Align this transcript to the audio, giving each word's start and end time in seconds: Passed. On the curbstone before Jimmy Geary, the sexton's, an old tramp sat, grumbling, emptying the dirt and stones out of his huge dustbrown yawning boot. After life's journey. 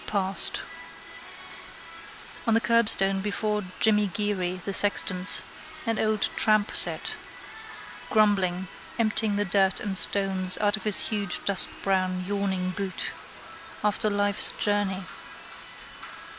Passed. 0.07 0.61
On 2.47 2.55
the 2.55 2.59
curbstone 2.59 3.21
before 3.21 3.61
Jimmy 3.79 4.07
Geary, 4.07 4.55
the 4.55 4.73
sexton's, 4.73 5.43
an 5.85 5.99
old 5.99 6.23
tramp 6.35 6.71
sat, 6.71 7.13
grumbling, 8.09 8.67
emptying 8.97 9.35
the 9.35 9.45
dirt 9.45 9.79
and 9.79 9.95
stones 9.95 10.57
out 10.57 10.75
of 10.75 10.85
his 10.85 11.09
huge 11.09 11.45
dustbrown 11.45 12.25
yawning 12.25 12.71
boot. 12.71 13.11
After 13.83 14.09
life's 14.09 14.49
journey. 14.53 15.03